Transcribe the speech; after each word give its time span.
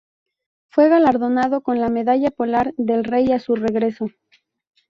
Fue 0.71 0.89
galardonado 0.89 1.61
con 1.61 1.79
la 1.79 1.87
Medalla 1.91 2.31
Polar 2.31 2.73
del 2.77 3.03
Rey 3.03 3.31
a 3.33 3.39
su 3.39 3.55
regreso. 3.55 4.07